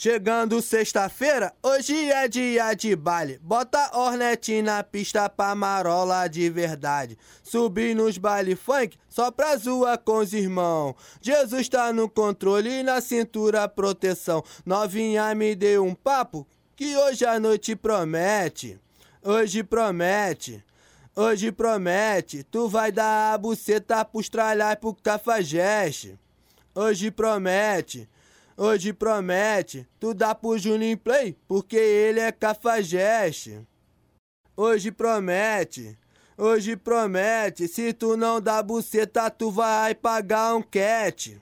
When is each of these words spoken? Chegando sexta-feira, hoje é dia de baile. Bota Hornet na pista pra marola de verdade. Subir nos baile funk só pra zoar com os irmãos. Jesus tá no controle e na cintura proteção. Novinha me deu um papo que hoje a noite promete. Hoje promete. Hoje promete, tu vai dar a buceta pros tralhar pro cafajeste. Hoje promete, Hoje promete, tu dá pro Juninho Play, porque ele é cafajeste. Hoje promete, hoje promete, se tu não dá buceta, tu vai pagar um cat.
Chegando 0.00 0.62
sexta-feira, 0.62 1.52
hoje 1.60 2.08
é 2.12 2.28
dia 2.28 2.72
de 2.72 2.94
baile. 2.94 3.36
Bota 3.42 3.98
Hornet 3.98 4.62
na 4.62 4.84
pista 4.84 5.28
pra 5.28 5.56
marola 5.56 6.28
de 6.28 6.48
verdade. 6.48 7.18
Subir 7.42 7.96
nos 7.96 8.16
baile 8.16 8.54
funk 8.54 8.96
só 9.08 9.32
pra 9.32 9.56
zoar 9.56 9.98
com 9.98 10.18
os 10.18 10.32
irmãos. 10.32 10.94
Jesus 11.20 11.68
tá 11.68 11.92
no 11.92 12.08
controle 12.08 12.70
e 12.70 12.82
na 12.84 13.00
cintura 13.00 13.66
proteção. 13.66 14.44
Novinha 14.64 15.34
me 15.34 15.56
deu 15.56 15.84
um 15.84 15.96
papo 15.96 16.46
que 16.76 16.96
hoje 16.96 17.24
a 17.24 17.40
noite 17.40 17.74
promete. 17.74 18.78
Hoje 19.20 19.64
promete. 19.64 20.62
Hoje 21.16 21.50
promete, 21.50 22.44
tu 22.44 22.68
vai 22.68 22.92
dar 22.92 23.34
a 23.34 23.38
buceta 23.38 24.04
pros 24.04 24.28
tralhar 24.28 24.78
pro 24.78 24.94
cafajeste. 24.94 26.16
Hoje 26.72 27.10
promete, 27.10 28.08
Hoje 28.60 28.92
promete, 28.92 29.86
tu 30.00 30.12
dá 30.12 30.34
pro 30.34 30.58
Juninho 30.58 30.98
Play, 30.98 31.38
porque 31.46 31.76
ele 31.76 32.18
é 32.18 32.32
cafajeste. 32.32 33.64
Hoje 34.56 34.90
promete, 34.90 35.96
hoje 36.36 36.74
promete, 36.74 37.68
se 37.68 37.92
tu 37.92 38.16
não 38.16 38.40
dá 38.40 38.60
buceta, 38.60 39.30
tu 39.30 39.52
vai 39.52 39.94
pagar 39.94 40.56
um 40.56 40.62
cat. 40.62 41.40